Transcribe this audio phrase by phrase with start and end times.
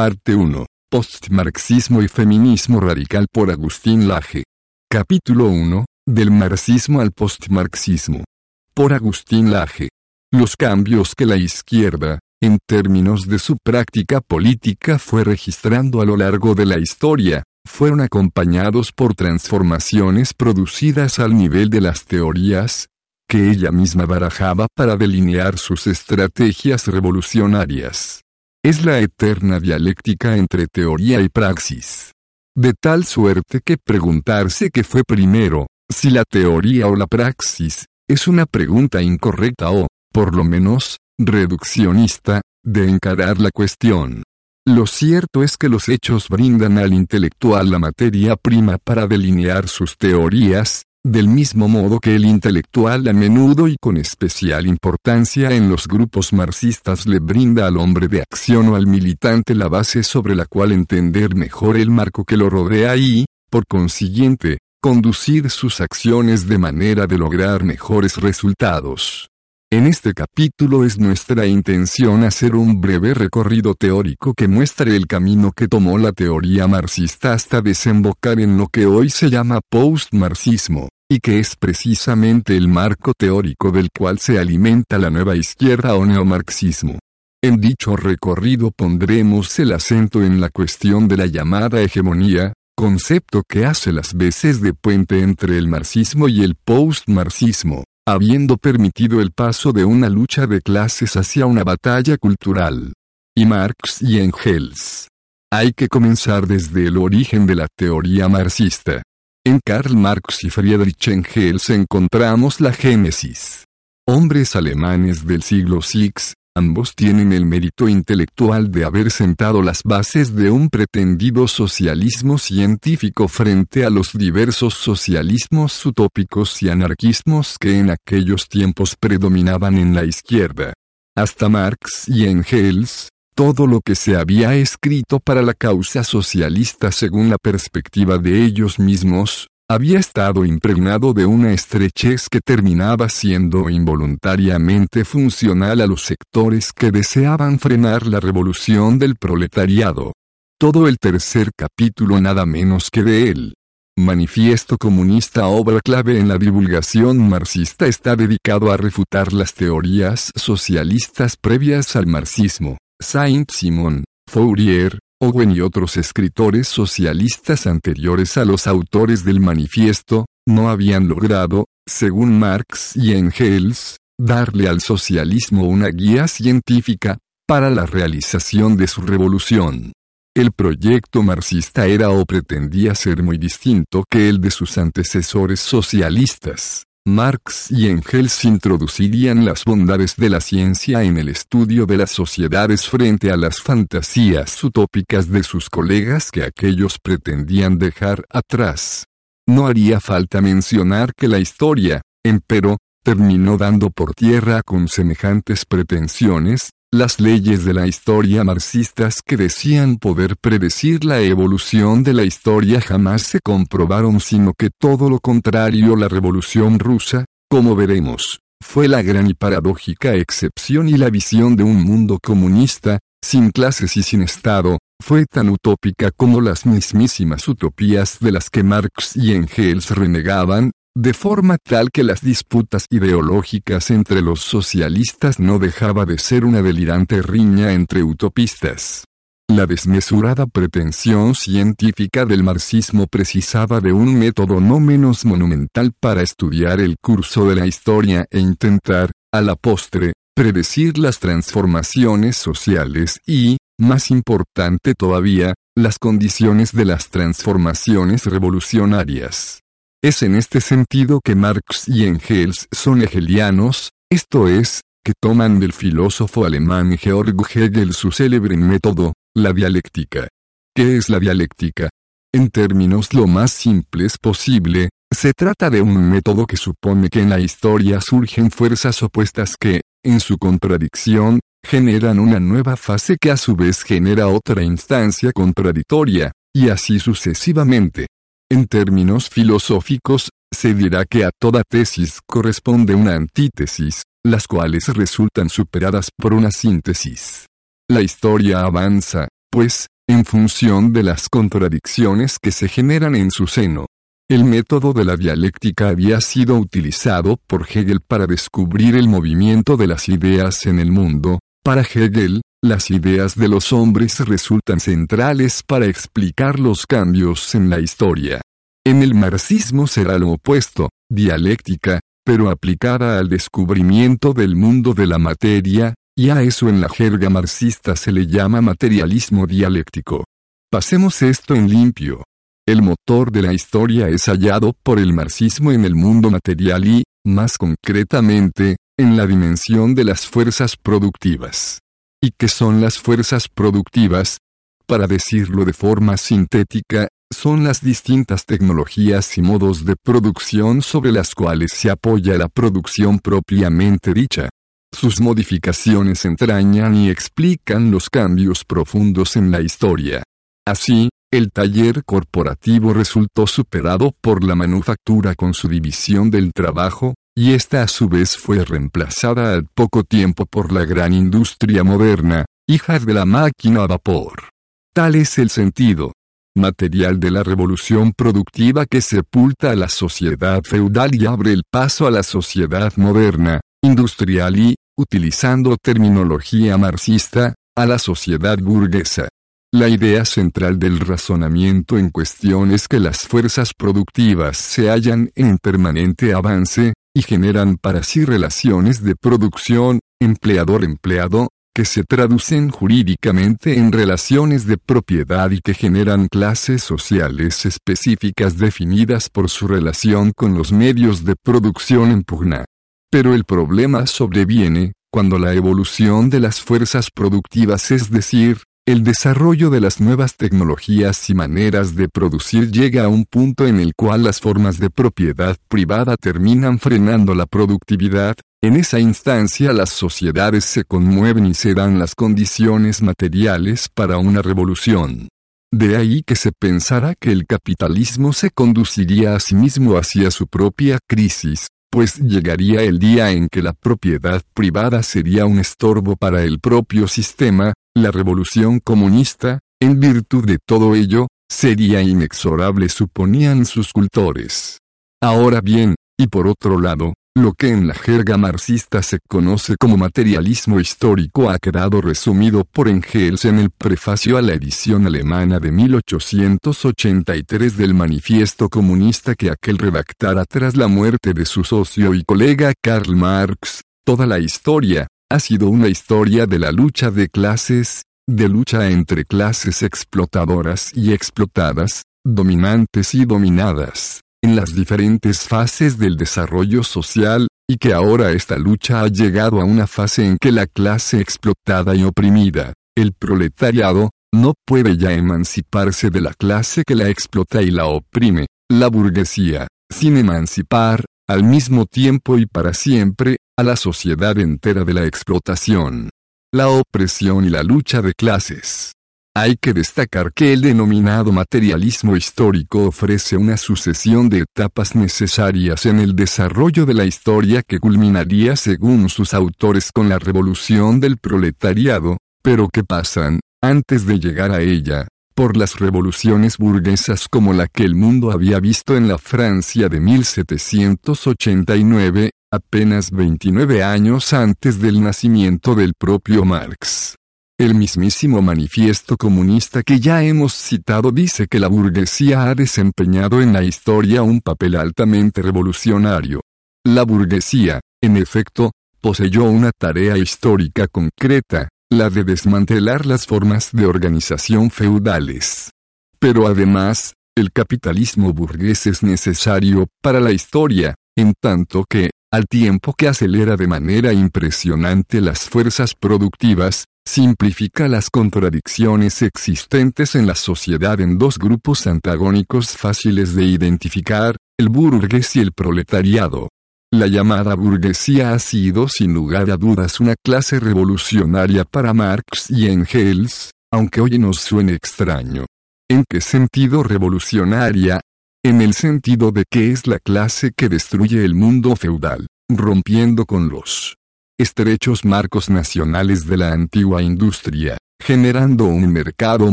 [0.00, 0.64] Parte 1.
[0.90, 4.44] Postmarxismo y feminismo radical por Agustín Laje.
[4.90, 5.84] Capítulo 1.
[6.06, 8.24] Del marxismo al postmarxismo.
[8.72, 9.90] Por Agustín Laje.
[10.32, 16.16] Los cambios que la izquierda, en términos de su práctica política, fue registrando a lo
[16.16, 22.86] largo de la historia, fueron acompañados por transformaciones producidas al nivel de las teorías,
[23.28, 28.22] que ella misma barajaba para delinear sus estrategias revolucionarias.
[28.62, 32.12] Es la eterna dialéctica entre teoría y praxis.
[32.54, 38.28] De tal suerte que preguntarse qué fue primero, si la teoría o la praxis, es
[38.28, 44.24] una pregunta incorrecta o, por lo menos, reduccionista, de encarar la cuestión.
[44.66, 49.96] Lo cierto es que los hechos brindan al intelectual la materia prima para delinear sus
[49.96, 55.88] teorías, del mismo modo que el intelectual a menudo y con especial importancia en los
[55.88, 60.44] grupos marxistas le brinda al hombre de acción o al militante la base sobre la
[60.44, 66.58] cual entender mejor el marco que lo rodea y, por consiguiente, conducir sus acciones de
[66.58, 69.30] manera de lograr mejores resultados.
[69.72, 75.52] En este capítulo es nuestra intención hacer un breve recorrido teórico que muestre el camino
[75.52, 81.18] que tomó la teoría marxista hasta desembocar en lo que hoy se llama postmarxismo, y
[81.18, 86.98] que es precisamente el marco teórico del cual se alimenta la nueva izquierda o neomarxismo.
[87.42, 93.66] En dicho recorrido pondremos el acento en la cuestión de la llamada hegemonía, concepto que
[93.66, 99.72] hace las veces de puente entre el marxismo y el postmarxismo habiendo permitido el paso
[99.72, 102.92] de una lucha de clases hacia una batalla cultural.
[103.36, 105.08] Y Marx y Engels.
[105.52, 109.02] Hay que comenzar desde el origen de la teoría marxista.
[109.44, 113.64] En Karl Marx y Friedrich Engels encontramos la génesis.
[114.06, 116.12] Hombres alemanes del siglo VI,
[116.56, 123.28] Ambos tienen el mérito intelectual de haber sentado las bases de un pretendido socialismo científico
[123.28, 130.04] frente a los diversos socialismos utópicos y anarquismos que en aquellos tiempos predominaban en la
[130.04, 130.74] izquierda.
[131.16, 137.30] Hasta Marx y Engels, todo lo que se había escrito para la causa socialista según
[137.30, 145.06] la perspectiva de ellos mismos, había estado impregnado de una estrechez que terminaba siendo involuntariamente
[145.06, 150.12] funcional a los sectores que deseaban frenar la revolución del proletariado.
[150.58, 153.54] Todo el tercer capítulo nada menos que de él.
[153.96, 161.38] Manifiesto Comunista obra clave en la divulgación marxista está dedicado a refutar las teorías socialistas
[161.38, 162.76] previas al marxismo.
[163.00, 171.08] Saint-Simon, Fourier, Owen y otros escritores socialistas anteriores a los autores del manifiesto, no habían
[171.08, 178.86] logrado, según Marx y Engels, darle al socialismo una guía científica, para la realización de
[178.86, 179.92] su revolución.
[180.36, 186.84] El proyecto marxista era o pretendía ser muy distinto que el de sus antecesores socialistas.
[187.06, 192.86] Marx y Engels introducirían las bondades de la ciencia en el estudio de las sociedades
[192.86, 199.06] frente a las fantasías utópicas de sus colegas que aquellos pretendían dejar atrás.
[199.46, 206.70] No haría falta mencionar que la historia, empero, terminó dando por tierra con semejantes pretensiones,
[206.92, 212.80] las leyes de la historia marxistas que decían poder predecir la evolución de la historia
[212.80, 219.02] jamás se comprobaron sino que todo lo contrario la revolución rusa, como veremos, fue la
[219.02, 224.22] gran y paradójica excepción y la visión de un mundo comunista, sin clases y sin
[224.22, 230.72] Estado, fue tan utópica como las mismísimas utopías de las que Marx y Engels renegaban,
[230.96, 236.62] de forma tal que las disputas ideológicas entre los socialistas no dejaba de ser una
[236.62, 239.04] delirante riña entre utopistas.
[239.48, 246.80] La desmesurada pretensión científica del marxismo precisaba de un método no menos monumental para estudiar
[246.80, 253.58] el curso de la historia e intentar, a la postre, predecir las transformaciones sociales y,
[253.78, 259.59] más importante todavía, las condiciones de las transformaciones revolucionarias.
[260.02, 265.74] Es en este sentido que Marx y Engels son hegelianos, esto es, que toman del
[265.74, 270.28] filósofo alemán Georg Hegel su célebre método, la dialéctica.
[270.74, 271.90] ¿Qué es la dialéctica?
[272.32, 277.28] En términos lo más simples posible, se trata de un método que supone que en
[277.28, 283.36] la historia surgen fuerzas opuestas que, en su contradicción, generan una nueva fase que a
[283.36, 288.06] su vez genera otra instancia contradictoria, y así sucesivamente.
[288.52, 295.48] En términos filosóficos, se dirá que a toda tesis corresponde una antítesis, las cuales resultan
[295.48, 297.46] superadas por una síntesis.
[297.88, 303.86] La historia avanza, pues, en función de las contradicciones que se generan en su seno.
[304.28, 309.86] El método de la dialéctica había sido utilizado por Hegel para descubrir el movimiento de
[309.86, 311.38] las ideas en el mundo.
[311.62, 317.80] Para Hegel, las ideas de los hombres resultan centrales para explicar los cambios en la
[317.80, 318.42] historia.
[318.84, 325.18] En el marxismo será lo opuesto, dialéctica, pero aplicada al descubrimiento del mundo de la
[325.18, 330.24] materia, y a eso en la jerga marxista se le llama materialismo dialéctico.
[330.70, 332.24] Pasemos esto en limpio.
[332.68, 337.04] El motor de la historia es hallado por el marxismo en el mundo material y,
[337.24, 341.80] más concretamente, en la dimensión de las fuerzas productivas.
[342.22, 344.40] ¿Y qué son las fuerzas productivas?
[344.86, 351.34] Para decirlo de forma sintética, son las distintas tecnologías y modos de producción sobre las
[351.34, 354.50] cuales se apoya la producción propiamente dicha.
[354.92, 360.22] Sus modificaciones entrañan y explican los cambios profundos en la historia.
[360.66, 367.54] Así, el taller corporativo resultó superado por la manufactura con su división del trabajo, y
[367.54, 372.98] esta a su vez fue reemplazada al poco tiempo por la gran industria moderna, hija
[372.98, 374.50] de la máquina a vapor.
[374.92, 376.12] Tal es el sentido
[376.54, 382.06] material de la revolución productiva que sepulta a la sociedad feudal y abre el paso
[382.06, 389.28] a la sociedad moderna, industrial y, utilizando terminología marxista, a la sociedad burguesa.
[389.72, 395.56] La idea central del razonamiento en cuestión es que las fuerzas productivas se hallan en
[395.56, 403.92] permanente avance, y generan para sí relaciones de producción, empleador-empleado, que se traducen jurídicamente en
[403.92, 410.72] relaciones de propiedad y que generan clases sociales específicas definidas por su relación con los
[410.72, 412.64] medios de producción en pugna.
[413.10, 419.70] Pero el problema sobreviene, cuando la evolución de las fuerzas productivas es decir, el desarrollo
[419.70, 424.24] de las nuevas tecnologías y maneras de producir llega a un punto en el cual
[424.24, 430.84] las formas de propiedad privada terminan frenando la productividad, en esa instancia las sociedades se
[430.84, 435.28] conmueven y se dan las condiciones materiales para una revolución.
[435.72, 440.48] De ahí que se pensara que el capitalismo se conduciría a sí mismo hacia su
[440.48, 446.42] propia crisis, pues llegaría el día en que la propiedad privada sería un estorbo para
[446.42, 453.92] el propio sistema, la revolución comunista, en virtud de todo ello, sería inexorable suponían sus
[453.92, 454.78] cultores.
[455.20, 459.96] Ahora bien, y por otro lado, lo que en la jerga marxista se conoce como
[459.96, 465.70] materialismo histórico ha quedado resumido por Engels en el prefacio a la edición alemana de
[465.70, 472.72] 1883 del Manifiesto Comunista que aquel redactara tras la muerte de su socio y colega
[472.82, 473.82] Karl Marx.
[474.04, 479.24] Toda la historia, ha sido una historia de la lucha de clases, de lucha entre
[479.24, 487.76] clases explotadoras y explotadas, dominantes y dominadas, en las diferentes fases del desarrollo social, y
[487.76, 492.02] que ahora esta lucha ha llegado a una fase en que la clase explotada y
[492.02, 497.86] oprimida, el proletariado, no puede ya emanciparse de la clase que la explota y la
[497.86, 504.84] oprime, la burguesía, sin emancipar, al mismo tiempo y para siempre, a la sociedad entera
[504.84, 506.10] de la explotación.
[506.52, 508.92] La opresión y la lucha de clases.
[509.34, 516.00] Hay que destacar que el denominado materialismo histórico ofrece una sucesión de etapas necesarias en
[516.00, 522.16] el desarrollo de la historia que culminaría según sus autores con la revolución del proletariado,
[522.42, 527.84] pero que pasan, antes de llegar a ella, por las revoluciones burguesas como la que
[527.84, 535.74] el mundo había visto en la Francia de 1789, apenas 29 años antes del nacimiento
[535.74, 537.16] del propio Marx.
[537.58, 543.52] El mismísimo manifiesto comunista que ya hemos citado dice que la burguesía ha desempeñado en
[543.52, 546.40] la historia un papel altamente revolucionario.
[546.84, 553.86] La burguesía, en efecto, poseyó una tarea histórica concreta, la de desmantelar las formas de
[553.86, 555.70] organización feudales.
[556.18, 562.94] Pero además, el capitalismo burgués es necesario para la historia, en tanto que, al tiempo
[562.94, 571.00] que acelera de manera impresionante las fuerzas productivas, simplifica las contradicciones existentes en la sociedad
[571.00, 576.48] en dos grupos antagónicos fáciles de identificar, el burgués y el proletariado.
[576.92, 582.68] La llamada burguesía ha sido sin lugar a dudas una clase revolucionaria para Marx y
[582.68, 585.46] Engels, aunque hoy nos suene extraño.
[585.88, 588.00] ¿En qué sentido revolucionaria?
[588.42, 593.50] En el sentido de que es la clase que destruye el mundo feudal, rompiendo con
[593.50, 593.96] los
[594.38, 599.52] estrechos marcos nacionales de la antigua industria, generando un mercado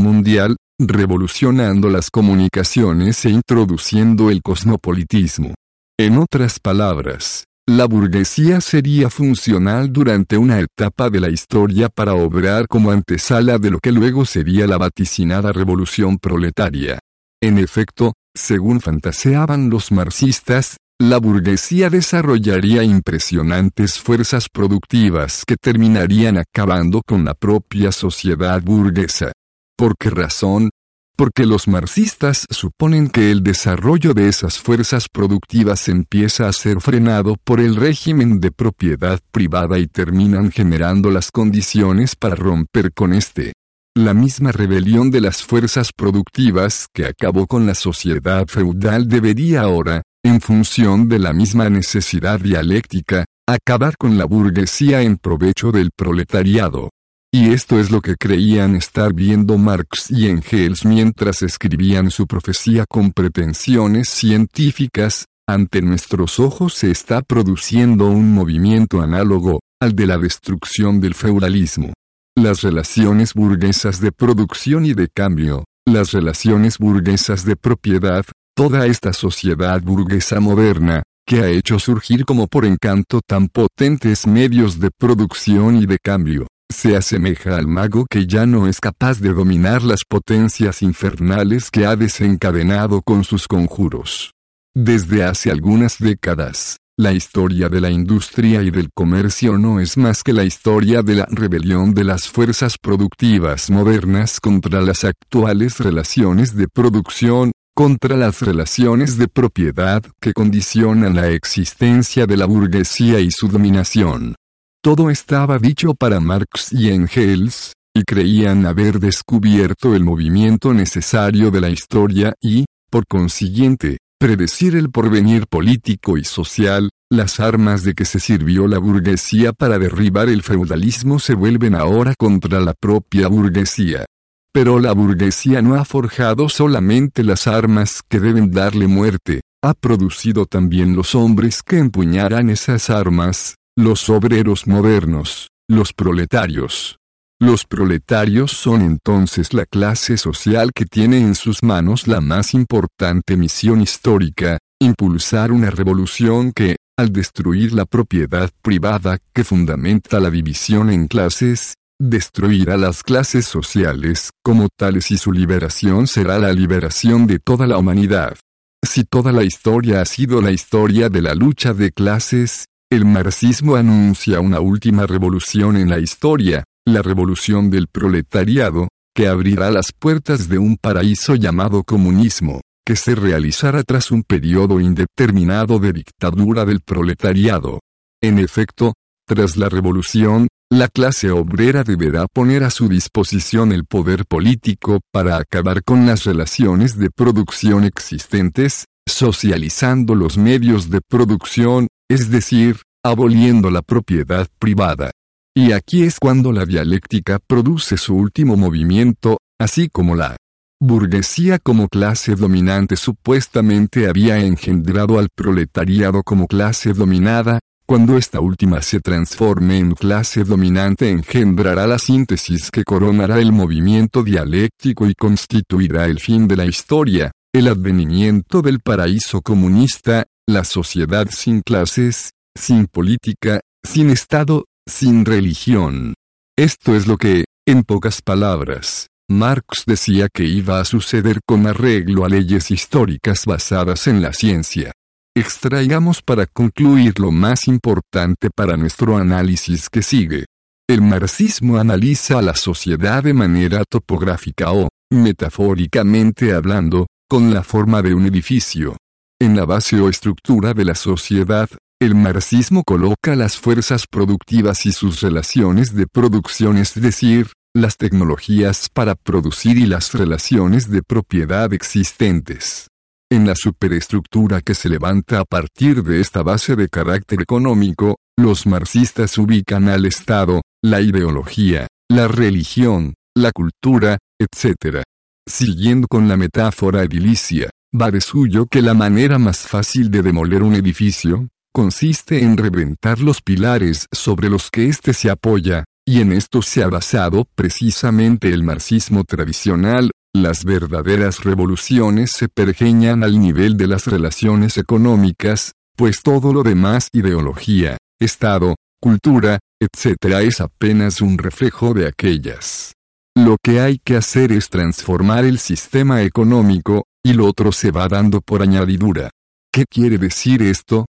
[0.00, 5.52] mundial, revolucionando las comunicaciones e introduciendo el cosmopolitismo.
[5.98, 12.66] En otras palabras, la burguesía sería funcional durante una etapa de la historia para obrar
[12.66, 16.98] como antesala de lo que luego sería la vaticinada revolución proletaria.
[17.40, 27.02] En efecto, según fantaseaban los marxistas, la burguesía desarrollaría impresionantes fuerzas productivas que terminarían acabando
[27.06, 29.32] con la propia sociedad burguesa.
[29.76, 30.70] ¿Por qué razón?
[31.18, 37.34] porque los marxistas suponen que el desarrollo de esas fuerzas productivas empieza a ser frenado
[37.42, 43.52] por el régimen de propiedad privada y terminan generando las condiciones para romper con este.
[43.98, 50.02] La misma rebelión de las fuerzas productivas que acabó con la sociedad feudal debería ahora,
[50.22, 56.90] en función de la misma necesidad dialéctica, acabar con la burguesía en provecho del proletariado.
[57.32, 62.84] Y esto es lo que creían estar viendo Marx y Engels mientras escribían su profecía
[62.88, 70.18] con pretensiones científicas, ante nuestros ojos se está produciendo un movimiento análogo, al de la
[70.18, 71.94] destrucción del feudalismo.
[72.40, 79.12] Las relaciones burguesas de producción y de cambio, las relaciones burguesas de propiedad, toda esta
[79.12, 85.78] sociedad burguesa moderna, que ha hecho surgir como por encanto tan potentes medios de producción
[85.78, 90.04] y de cambio, se asemeja al mago que ya no es capaz de dominar las
[90.08, 94.30] potencias infernales que ha desencadenado con sus conjuros.
[94.76, 100.24] Desde hace algunas décadas, la historia de la industria y del comercio no es más
[100.24, 106.56] que la historia de la rebelión de las fuerzas productivas modernas contra las actuales relaciones
[106.56, 113.30] de producción, contra las relaciones de propiedad que condicionan la existencia de la burguesía y
[113.30, 114.34] su dominación.
[114.82, 121.60] Todo estaba dicho para Marx y Engels, y creían haber descubierto el movimiento necesario de
[121.60, 128.04] la historia y, por consiguiente, predecir el porvenir político y social, las armas de que
[128.04, 134.04] se sirvió la burguesía para derribar el feudalismo se vuelven ahora contra la propia burguesía.
[134.52, 140.46] Pero la burguesía no ha forjado solamente las armas que deben darle muerte, ha producido
[140.46, 146.98] también los hombres que empuñarán esas armas, los obreros modernos, los proletarios.
[147.40, 153.36] Los proletarios son entonces la clase social que tiene en sus manos la más importante
[153.36, 160.90] misión histórica, impulsar una revolución que, al destruir la propiedad privada que fundamenta la división
[160.90, 167.38] en clases, destruirá las clases sociales como tales y su liberación será la liberación de
[167.38, 168.36] toda la humanidad.
[168.84, 173.76] Si toda la historia ha sido la historia de la lucha de clases, el marxismo
[173.76, 180.48] anuncia una última revolución en la historia, la revolución del proletariado, que abrirá las puertas
[180.48, 186.80] de un paraíso llamado comunismo, que se realizará tras un periodo indeterminado de dictadura del
[186.80, 187.80] proletariado.
[188.22, 188.94] En efecto,
[189.26, 195.36] tras la revolución, la clase obrera deberá poner a su disposición el poder político para
[195.36, 203.70] acabar con las relaciones de producción existentes, socializando los medios de producción, es decir, aboliendo
[203.70, 205.10] la propiedad privada.
[205.58, 210.36] Y aquí es cuando la dialéctica produce su último movimiento, así como la
[210.80, 218.82] burguesía como clase dominante supuestamente había engendrado al proletariado como clase dominada, cuando esta última
[218.82, 226.04] se transforme en clase dominante engendrará la síntesis que coronará el movimiento dialéctico y constituirá
[226.04, 232.86] el fin de la historia, el advenimiento del paraíso comunista, la sociedad sin clases, sin
[232.86, 236.14] política, sin Estado, sin religión.
[236.56, 242.24] Esto es lo que, en pocas palabras, Marx decía que iba a suceder con arreglo
[242.24, 244.92] a leyes históricas basadas en la ciencia.
[245.36, 250.46] Extraigamos para concluir lo más importante para nuestro análisis que sigue.
[250.88, 258.00] El marxismo analiza a la sociedad de manera topográfica o, metafóricamente hablando, con la forma
[258.00, 258.96] de un edificio.
[259.38, 261.68] En la base o estructura de la sociedad,
[262.00, 268.88] el marxismo coloca las fuerzas productivas y sus relaciones de producción, es decir, las tecnologías
[268.92, 272.86] para producir y las relaciones de propiedad existentes.
[273.30, 278.66] En la superestructura que se levanta a partir de esta base de carácter económico, los
[278.66, 285.02] marxistas ubican al Estado, la ideología, la religión, la cultura, etc.
[285.46, 290.62] Siguiendo con la metáfora edilicia, va de suyo que la manera más fácil de demoler
[290.62, 296.32] un edificio, consiste en reventar los pilares sobre los que éste se apoya, y en
[296.32, 303.76] esto se ha basado precisamente el marxismo tradicional, las verdaderas revoluciones se pergeñan al nivel
[303.76, 310.40] de las relaciones económicas, pues todo lo demás ideología, Estado, cultura, etc.
[310.42, 312.94] es apenas un reflejo de aquellas.
[313.36, 318.08] Lo que hay que hacer es transformar el sistema económico, y lo otro se va
[318.08, 319.30] dando por añadidura.
[319.72, 321.06] ¿Qué quiere decir esto?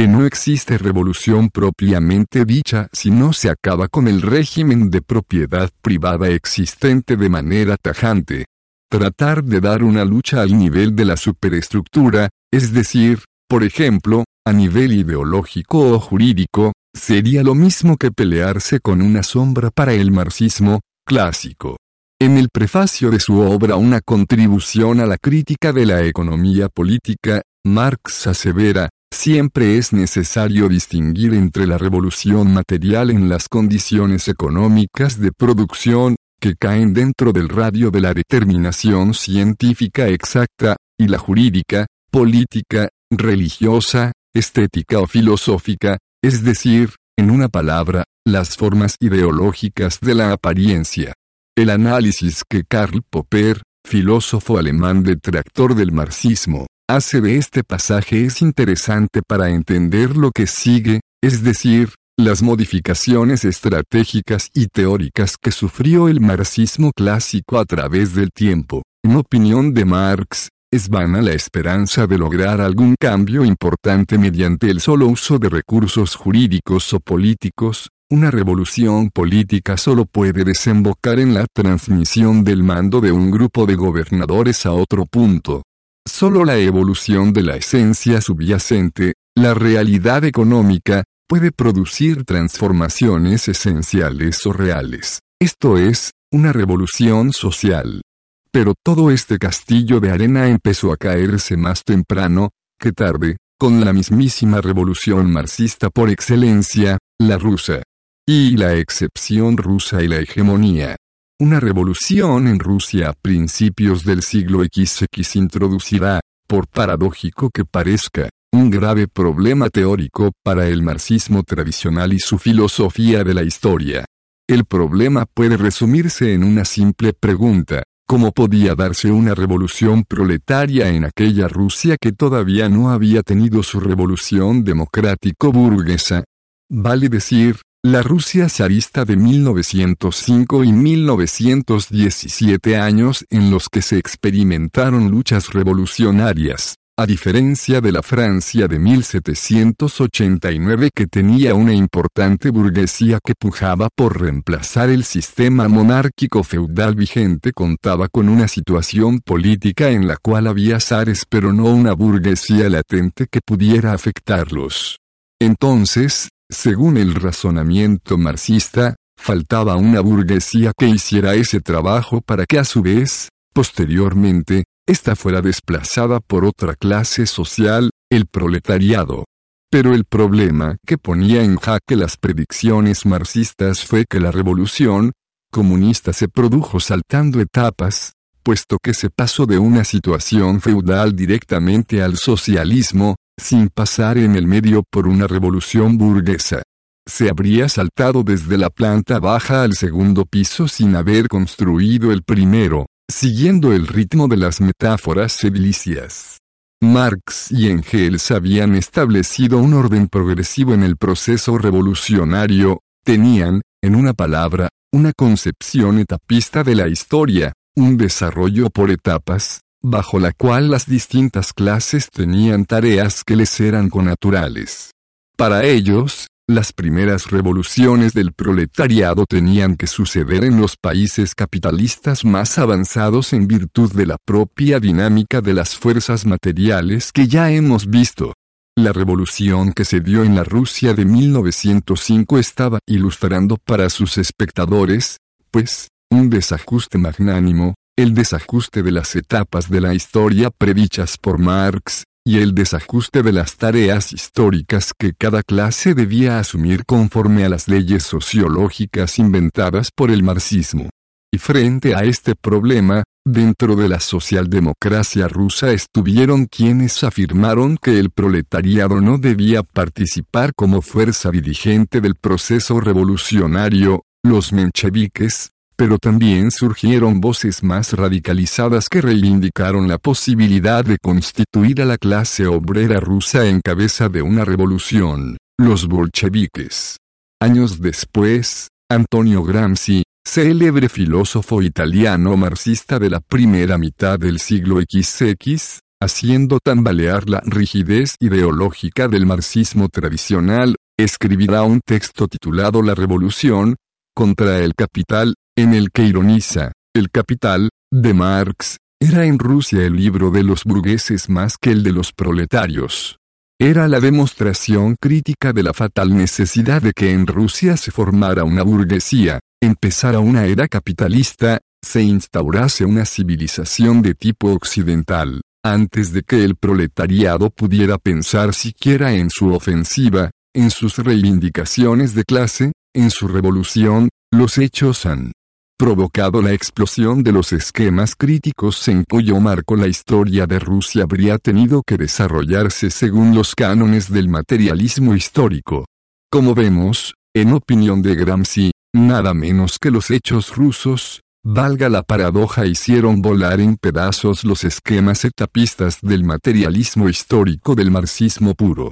[0.00, 5.70] Que no existe revolución propiamente dicha si no se acaba con el régimen de propiedad
[5.82, 8.46] privada existente de manera tajante.
[8.90, 14.54] Tratar de dar una lucha al nivel de la superestructura, es decir, por ejemplo, a
[14.54, 20.80] nivel ideológico o jurídico, sería lo mismo que pelearse con una sombra para el marxismo,
[21.06, 21.76] clásico.
[22.18, 27.42] En el prefacio de su obra Una contribución a la crítica de la economía política,
[27.66, 35.32] Marx asevera, siempre es necesario distinguir entre la revolución material en las condiciones económicas de
[35.32, 42.88] producción, que caen dentro del radio de la determinación científica exacta, y la jurídica, política,
[43.10, 51.14] religiosa, estética o filosófica, es decir, en una palabra, las formas ideológicas de la apariencia.
[51.56, 58.42] El análisis que Karl Popper, filósofo alemán detractor del marxismo, hace de este pasaje es
[58.42, 66.08] interesante para entender lo que sigue, es decir, las modificaciones estratégicas y teóricas que sufrió
[66.08, 68.82] el marxismo clásico a través del tiempo.
[69.04, 74.80] En opinión de Marx, es vana la esperanza de lograr algún cambio importante mediante el
[74.80, 81.46] solo uso de recursos jurídicos o políticos, una revolución política solo puede desembocar en la
[81.52, 85.62] transmisión del mando de un grupo de gobernadores a otro punto.
[86.06, 94.52] Solo la evolución de la esencia subyacente, la realidad económica, puede producir transformaciones esenciales o
[94.52, 95.20] reales.
[95.40, 98.02] Esto es, una revolución social.
[98.50, 103.92] Pero todo este castillo de arena empezó a caerse más temprano, que tarde, con la
[103.92, 107.82] mismísima revolución marxista por excelencia, la rusa.
[108.26, 110.96] Y la excepción rusa y la hegemonía.
[111.40, 118.68] Una revolución en Rusia a principios del siglo XX introducirá, por paradójico que parezca, un
[118.68, 124.04] grave problema teórico para el marxismo tradicional y su filosofía de la historia.
[124.46, 131.06] El problema puede resumirse en una simple pregunta, ¿Cómo podía darse una revolución proletaria en
[131.06, 136.24] aquella Rusia que todavía no había tenido su revolución democrático-burguesa?
[136.68, 145.10] Vale decir, la Rusia zarista de 1905 y 1917 años en los que se experimentaron
[145.10, 153.32] luchas revolucionarias a diferencia de la Francia de 1789 que tenía una importante burguesía que
[153.34, 160.18] pujaba por reemplazar el sistema monárquico feudal vigente contaba con una situación política en la
[160.18, 164.98] cual había zares pero no una burguesía latente que pudiera afectarlos.
[165.40, 172.64] Entonces, según el razonamiento marxista, faltaba una burguesía que hiciera ese trabajo para que a
[172.64, 179.24] su vez, posteriormente, esta fuera desplazada por otra clase social, el proletariado.
[179.70, 185.12] Pero el problema que ponía en jaque las predicciones marxistas fue que la revolución
[185.52, 192.16] comunista se produjo saltando etapas, puesto que se pasó de una situación feudal directamente al
[192.16, 196.62] socialismo, sin pasar en el medio por una revolución burguesa.
[197.08, 202.86] Se habría saltado desde la planta baja al segundo piso sin haber construido el primero,
[203.10, 206.38] siguiendo el ritmo de las metáforas edilicias.
[206.82, 214.12] Marx y Engels habían establecido un orden progresivo en el proceso revolucionario, tenían, en una
[214.12, 220.86] palabra, una concepción etapista de la historia, un desarrollo por etapas, bajo la cual las
[220.86, 224.92] distintas clases tenían tareas que les eran connaturales.
[225.36, 232.58] Para ellos, las primeras revoluciones del proletariado tenían que suceder en los países capitalistas más
[232.58, 238.34] avanzados en virtud de la propia dinámica de las fuerzas materiales que ya hemos visto.
[238.76, 245.18] La revolución que se dio en la Rusia de 1905 estaba ilustrando para sus espectadores,
[245.50, 252.04] pues, un desajuste magnánimo, el desajuste de las etapas de la historia predichas por Marx,
[252.24, 257.68] y el desajuste de las tareas históricas que cada clase debía asumir conforme a las
[257.68, 260.88] leyes sociológicas inventadas por el marxismo.
[261.32, 268.10] Y frente a este problema, dentro de la socialdemocracia rusa estuvieron quienes afirmaron que el
[268.10, 277.22] proletariado no debía participar como fuerza dirigente del proceso revolucionario, los mencheviques, pero también surgieron
[277.22, 283.62] voces más radicalizadas que reivindicaron la posibilidad de constituir a la clase obrera rusa en
[283.62, 286.98] cabeza de una revolución, los bolcheviques.
[287.40, 295.78] Años después, Antonio Gramsci, célebre filósofo italiano marxista de la primera mitad del siglo XX,
[295.98, 303.76] haciendo tambalear la rigidez ideológica del marxismo tradicional, escribirá un texto titulado La Revolución,
[304.14, 309.94] contra el capital, en el que ironiza, el capital, de Marx, era en Rusia el
[309.94, 313.18] libro de los burgueses más que el de los proletarios.
[313.58, 318.62] Era la demostración crítica de la fatal necesidad de que en Rusia se formara una
[318.62, 326.42] burguesía, empezara una era capitalista, se instaurase una civilización de tipo occidental, antes de que
[326.42, 333.28] el proletariado pudiera pensar siquiera en su ofensiva, en sus reivindicaciones de clase, en su
[333.28, 335.32] revolución, los hechos han
[335.80, 341.38] provocado la explosión de los esquemas críticos en cuyo marco la historia de Rusia habría
[341.38, 345.86] tenido que desarrollarse según los cánones del materialismo histórico.
[346.30, 352.66] Como vemos, en opinión de Gramsci, nada menos que los hechos rusos, valga la paradoja,
[352.66, 358.90] hicieron volar en pedazos los esquemas etapistas del materialismo histórico del marxismo puro.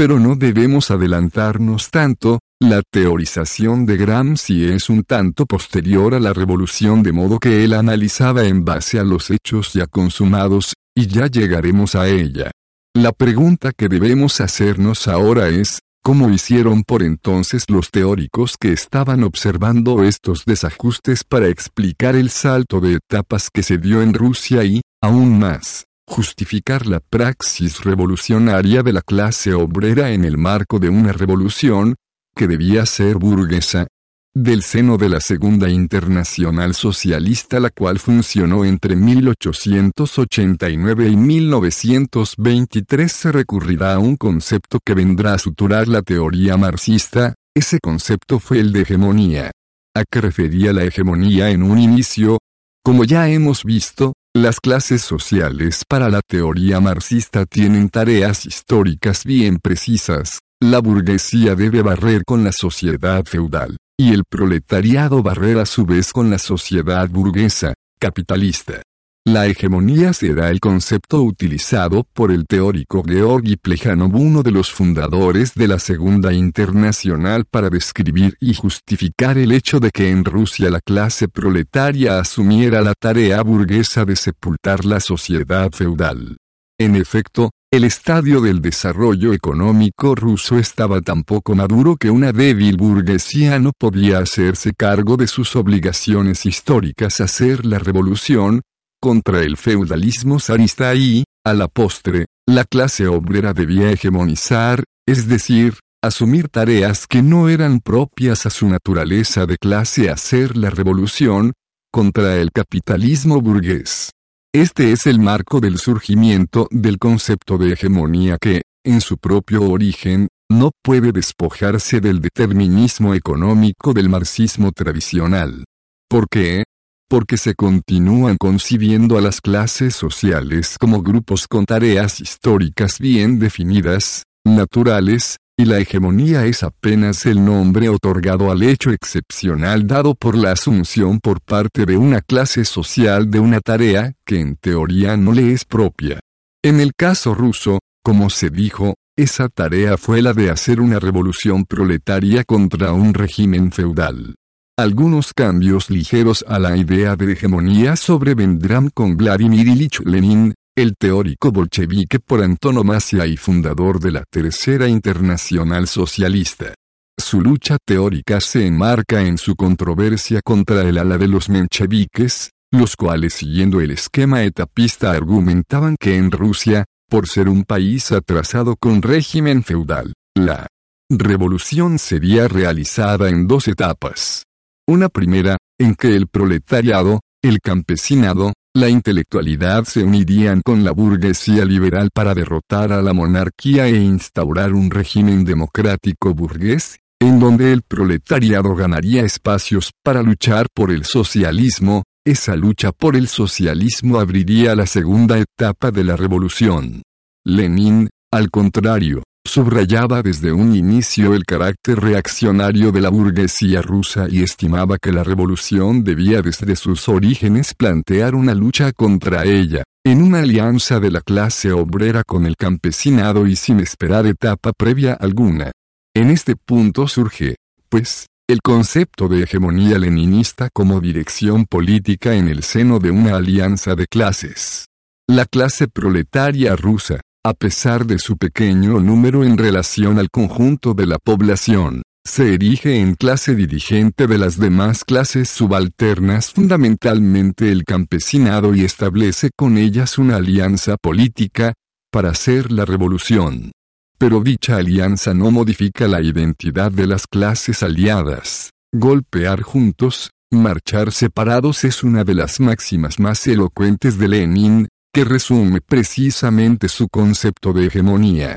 [0.00, 6.32] Pero no debemos adelantarnos tanto, la teorización de Gramsci es un tanto posterior a la
[6.32, 11.26] revolución de modo que él analizaba en base a los hechos ya consumados, y ya
[11.26, 12.50] llegaremos a ella.
[12.94, 19.22] La pregunta que debemos hacernos ahora es, ¿cómo hicieron por entonces los teóricos que estaban
[19.22, 24.80] observando estos desajustes para explicar el salto de etapas que se dio en Rusia y,
[25.02, 31.12] aún más, justificar la praxis revolucionaria de la clase obrera en el marco de una
[31.12, 31.94] revolución,
[32.34, 33.86] que debía ser burguesa,
[34.34, 43.30] del seno de la Segunda Internacional Socialista la cual funcionó entre 1889 y 1923 se
[43.30, 48.72] recurrirá a un concepto que vendrá a suturar la teoría marxista, ese concepto fue el
[48.72, 49.52] de hegemonía.
[49.94, 52.38] ¿A qué refería la hegemonía en un inicio?
[52.82, 59.58] Como ya hemos visto, las clases sociales para la teoría marxista tienen tareas históricas bien
[59.58, 60.38] precisas.
[60.62, 66.12] La burguesía debe barrer con la sociedad feudal, y el proletariado barrer a su vez
[66.12, 68.82] con la sociedad burguesa, capitalista.
[69.26, 75.52] La hegemonía será el concepto utilizado por el teórico Georgi Plejanov, uno de los fundadores
[75.54, 80.80] de la Segunda Internacional, para describir y justificar el hecho de que en Rusia la
[80.80, 86.38] clase proletaria asumiera la tarea burguesa de sepultar la sociedad feudal.
[86.78, 92.78] En efecto, el estadio del desarrollo económico ruso estaba tan poco maduro que una débil
[92.78, 98.62] burguesía no podía hacerse cargo de sus obligaciones históricas hacer la revolución,
[99.00, 105.74] contra el feudalismo zarista y, a la postre, la clase obrera debía hegemonizar, es decir,
[106.02, 111.52] asumir tareas que no eran propias a su naturaleza de clase hacer la revolución,
[111.92, 114.10] contra el capitalismo burgués.
[114.52, 120.28] Este es el marco del surgimiento del concepto de hegemonía que, en su propio origen,
[120.48, 125.64] no puede despojarse del determinismo económico del marxismo tradicional.
[126.08, 126.64] ¿Por qué?
[127.10, 134.22] Porque se continúan concibiendo a las clases sociales como grupos con tareas históricas bien definidas,
[134.44, 140.52] naturales, y la hegemonía es apenas el nombre otorgado al hecho excepcional dado por la
[140.52, 145.52] asunción por parte de una clase social de una tarea que en teoría no le
[145.52, 146.20] es propia.
[146.62, 151.64] En el caso ruso, como se dijo, esa tarea fue la de hacer una revolución
[151.64, 154.36] proletaria contra un régimen feudal.
[154.80, 161.52] Algunos cambios ligeros a la idea de hegemonía sobrevendrán con Vladimir Ilich Lenin, el teórico
[161.52, 166.72] bolchevique por antonomasia y fundador de la Tercera Internacional Socialista.
[167.18, 172.96] Su lucha teórica se enmarca en su controversia contra el ala de los mencheviques, los
[172.96, 179.02] cuales siguiendo el esquema etapista argumentaban que en Rusia, por ser un país atrasado con
[179.02, 180.68] régimen feudal, la
[181.10, 184.44] revolución sería realizada en dos etapas.
[184.90, 191.64] Una primera, en que el proletariado, el campesinado, la intelectualidad se unirían con la burguesía
[191.64, 197.82] liberal para derrotar a la monarquía e instaurar un régimen democrático burgués, en donde el
[197.82, 204.86] proletariado ganaría espacios para luchar por el socialismo, esa lucha por el socialismo abriría la
[204.86, 207.02] segunda etapa de la revolución.
[207.44, 214.42] Lenin, al contrario, subrayaba desde un inicio el carácter reaccionario de la burguesía rusa y
[214.42, 220.40] estimaba que la revolución debía desde sus orígenes plantear una lucha contra ella, en una
[220.40, 225.72] alianza de la clase obrera con el campesinado y sin esperar etapa previa alguna.
[226.14, 227.56] En este punto surge,
[227.88, 233.94] pues, el concepto de hegemonía leninista como dirección política en el seno de una alianza
[233.94, 234.86] de clases.
[235.28, 241.06] La clase proletaria rusa, a pesar de su pequeño número en relación al conjunto de
[241.06, 248.74] la población, se erige en clase dirigente de las demás clases subalternas fundamentalmente el campesinado
[248.74, 251.72] y establece con ellas una alianza política,
[252.12, 253.72] para hacer la revolución.
[254.18, 258.70] Pero dicha alianza no modifica la identidad de las clases aliadas.
[258.92, 265.80] Golpear juntos, marchar separados es una de las máximas más elocuentes de Lenin, que resume
[265.80, 268.54] precisamente su concepto de hegemonía.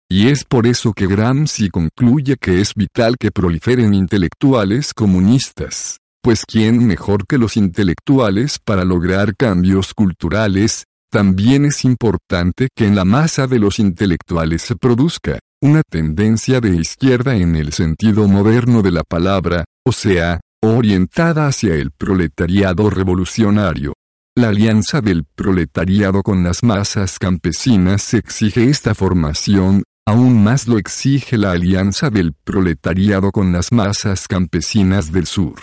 [0.10, 6.46] Y es por eso que Gramsci concluye que es vital que proliferen intelectuales comunistas, pues
[6.48, 10.86] ¿quién mejor que los intelectuales para lograr cambios culturales?
[11.12, 16.78] También es importante que en la masa de los intelectuales se produzca una tendencia de
[16.78, 20.40] izquierda en el sentido moderno de la palabra, o sea,
[20.76, 23.94] orientada hacia el proletariado revolucionario.
[24.36, 31.38] La alianza del proletariado con las masas campesinas exige esta formación, aún más lo exige
[31.38, 35.56] la alianza del proletariado con las masas campesinas del sur.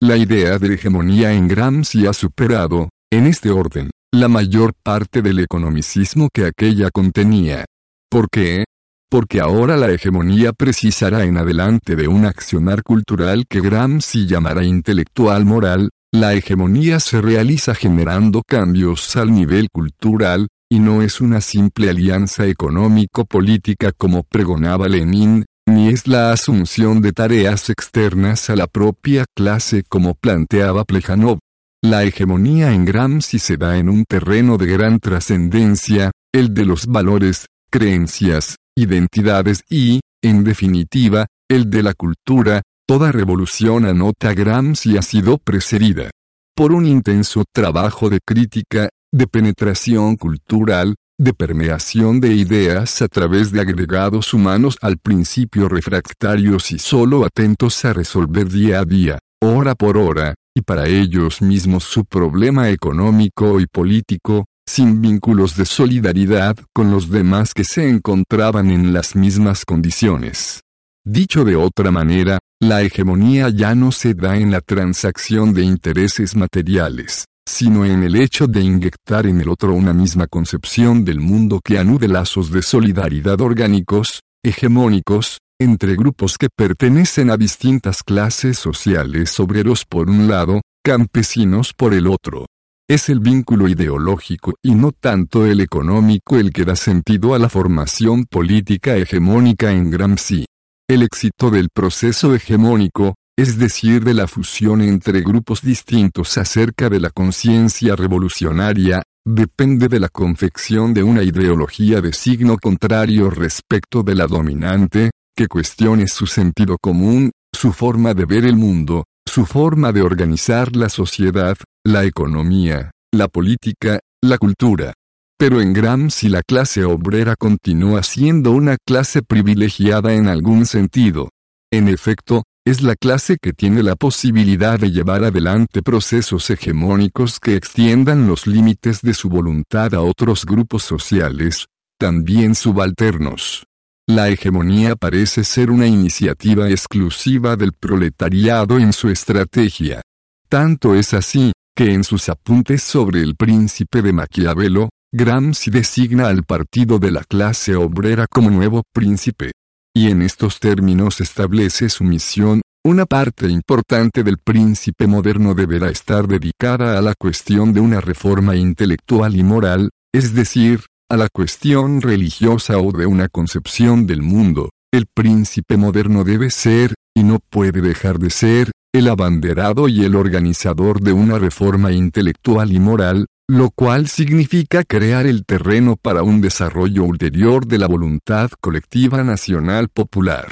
[0.00, 5.38] La idea de hegemonía en Gramsci ha superado, en este orden, la mayor parte del
[5.38, 7.64] economicismo que aquella contenía.
[8.10, 8.64] ¿Por qué?
[9.12, 15.44] Porque ahora la hegemonía precisará en adelante de un accionar cultural que Gramsci llamará intelectual
[15.44, 21.90] moral, la hegemonía se realiza generando cambios al nivel cultural, y no es una simple
[21.90, 29.26] alianza económico-política como pregonaba Lenin, ni es la asunción de tareas externas a la propia
[29.36, 31.38] clase como planteaba Plejanov.
[31.82, 36.86] La hegemonía en Gramsci se da en un terreno de gran trascendencia, el de los
[36.86, 45.02] valores, creencias, identidades y, en definitiva, el de la cultura, toda revolución anota Gramsci ha
[45.02, 46.10] sido precedida
[46.54, 53.52] por un intenso trabajo de crítica, de penetración cultural, de permeación de ideas a través
[53.52, 59.74] de agregados humanos al principio refractarios y solo atentos a resolver día a día, hora
[59.74, 66.56] por hora, y para ellos mismos su problema económico y político, sin vínculos de solidaridad
[66.72, 70.62] con los demás que se encontraban en las mismas condiciones.
[71.04, 76.34] Dicho de otra manera, la hegemonía ya no se da en la transacción de intereses
[76.34, 81.60] materiales, sino en el hecho de inyectar en el otro una misma concepción del mundo
[81.62, 89.38] que anude lazos de solidaridad orgánicos, hegemónicos, entre grupos que pertenecen a distintas clases sociales
[89.38, 92.46] obreros por un lado, campesinos por el otro.
[92.88, 97.48] Es el vínculo ideológico y no tanto el económico el que da sentido a la
[97.48, 100.46] formación política hegemónica en Gramsci.
[100.88, 106.98] El éxito del proceso hegemónico, es decir, de la fusión entre grupos distintos acerca de
[106.98, 114.16] la conciencia revolucionaria, depende de la confección de una ideología de signo contrario respecto de
[114.16, 119.92] la dominante, que cuestione su sentido común, su forma de ver el mundo, su forma
[119.92, 124.92] de organizar la sociedad, la economía, la política, la cultura.
[125.38, 131.30] Pero en Gramsci la clase obrera continúa siendo una clase privilegiada en algún sentido.
[131.72, 137.56] En efecto, es la clase que tiene la posibilidad de llevar adelante procesos hegemónicos que
[137.56, 141.68] extiendan los límites de su voluntad a otros grupos sociales,
[141.98, 143.64] también subalternos.
[144.08, 150.02] La hegemonía parece ser una iniciativa exclusiva del proletariado en su estrategia.
[150.48, 156.42] Tanto es así, que en sus apuntes sobre el príncipe de Maquiavelo, Gramsci designa al
[156.42, 159.52] partido de la clase obrera como nuevo príncipe.
[159.94, 166.26] Y en estos términos establece su misión, una parte importante del príncipe moderno deberá estar
[166.26, 172.00] dedicada a la cuestión de una reforma intelectual y moral, es decir, a la cuestión
[172.00, 177.82] religiosa o de una concepción del mundo, el príncipe moderno debe ser, y no puede
[177.82, 183.68] dejar de ser, el abanderado y el organizador de una reforma intelectual y moral, lo
[183.68, 190.46] cual significa crear el terreno para un desarrollo ulterior de la voluntad colectiva nacional popular.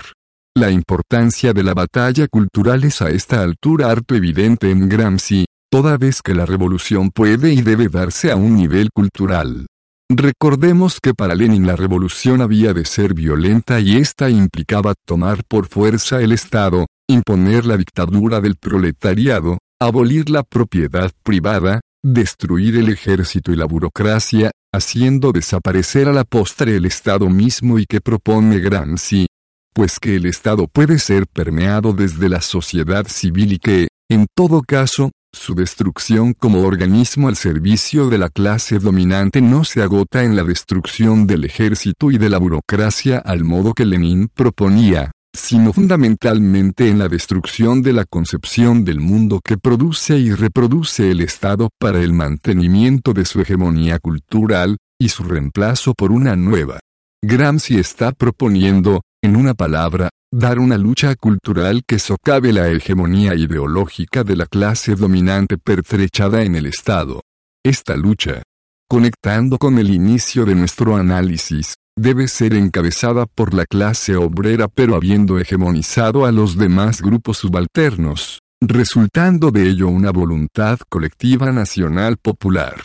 [0.55, 5.97] La importancia de la batalla cultural es a esta altura harto evidente en Gramsci, toda
[5.97, 9.65] vez que la revolución puede y debe darse a un nivel cultural.
[10.13, 15.69] Recordemos que para Lenin la revolución había de ser violenta y esta implicaba tomar por
[15.69, 23.53] fuerza el Estado, imponer la dictadura del proletariado, abolir la propiedad privada, destruir el ejército
[23.53, 29.27] y la burocracia, haciendo desaparecer a la postre el Estado mismo y que propone Gramsci.
[29.73, 34.63] Pues que el Estado puede ser permeado desde la sociedad civil y que, en todo
[34.63, 40.37] caso, su destrucción como organismo al servicio de la clase dominante no se agota en
[40.37, 46.89] la destrucción del ejército y de la burocracia al modo que Lenin proponía, sino fundamentalmente
[46.89, 52.01] en la destrucción de la concepción del mundo que produce y reproduce el Estado para
[52.01, 56.79] el mantenimiento de su hegemonía cultural, y su reemplazo por una nueva.
[57.25, 64.23] Gramsci está proponiendo, En una palabra, dar una lucha cultural que socave la hegemonía ideológica
[64.23, 67.23] de la clase dominante pertrechada en el Estado.
[67.65, 68.43] Esta lucha,
[68.89, 74.95] conectando con el inicio de nuestro análisis, debe ser encabezada por la clase obrera pero
[74.95, 82.77] habiendo hegemonizado a los demás grupos subalternos, resultando de ello una voluntad colectiva nacional popular.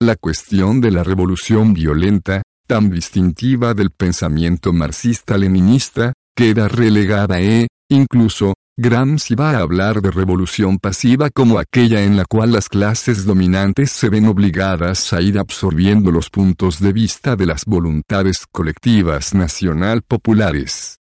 [0.00, 8.54] La cuestión de la revolución violenta, tan distintiva del pensamiento marxista-leninista, queda relegada e, incluso,
[8.76, 13.92] Gramsci va a hablar de revolución pasiva como aquella en la cual las clases dominantes
[13.92, 20.02] se ven obligadas a ir absorbiendo los puntos de vista de las voluntades colectivas nacional
[20.02, 20.98] populares.